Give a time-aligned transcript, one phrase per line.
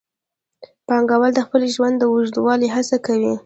[0.87, 3.33] پانګوال د خپل ژوند د اوږدولو هڅه کوي